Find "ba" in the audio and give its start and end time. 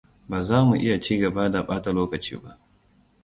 0.29-0.39, 2.43-2.57